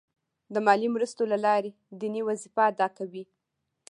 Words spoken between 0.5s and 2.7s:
د مالي مرستې له لارې دیني وظیفه